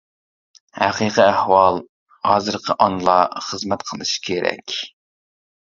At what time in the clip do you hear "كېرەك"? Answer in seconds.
4.27-4.79